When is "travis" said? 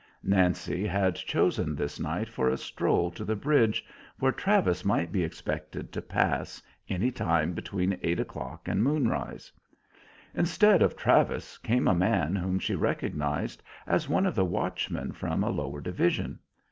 4.31-4.83, 10.97-11.59